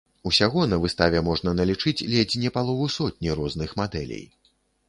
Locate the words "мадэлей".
3.83-4.27